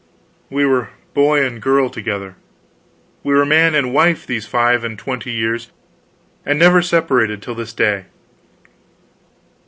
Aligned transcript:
We 0.49 0.65
were 0.65 0.89
boy 1.13 1.45
and 1.45 1.61
girl 1.61 1.87
together; 1.91 2.33
we 3.23 3.35
were 3.35 3.45
man 3.45 3.75
and 3.75 3.93
wife 3.93 4.25
these 4.25 4.47
five 4.47 4.83
and 4.83 4.97
twenty 4.97 5.29
years, 5.29 5.69
and 6.43 6.57
never 6.57 6.81
separated 6.81 7.43
till 7.43 7.53
this 7.53 7.71
day. 7.71 8.05